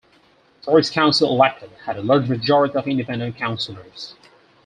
The 0.65 0.71
first 0.71 0.93
council 0.93 1.29
elected 1.29 1.69
had 1.85 1.95
a 1.95 2.01
large 2.01 2.27
majority 2.27 2.75
of 2.75 2.87
independent 2.87 3.35
councillors. 3.37 4.15